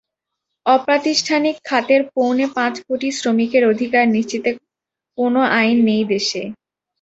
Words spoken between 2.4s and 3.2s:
পাঁচ কোটি